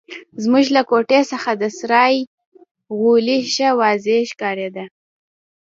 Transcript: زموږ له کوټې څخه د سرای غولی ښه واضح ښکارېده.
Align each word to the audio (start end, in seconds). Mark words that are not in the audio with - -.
زموږ 0.43 0.65
له 0.75 0.81
کوټې 0.89 1.21
څخه 1.31 1.51
د 1.61 1.63
سرای 1.77 2.15
غولی 2.97 3.39
ښه 3.53 3.69
واضح 3.79 4.19
ښکارېده. 4.31 4.85